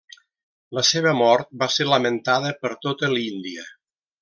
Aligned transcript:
La 0.77 0.83
seva 0.91 1.11
mort 1.17 1.51
va 1.65 1.67
ser 1.75 1.87
lamentada 1.91 2.55
per 2.65 2.73
tota 2.87 3.13
l'Índia. 3.13 3.71